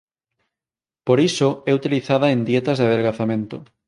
[1.07, 3.57] Por iso é utilizada en dietas de adelgazamento.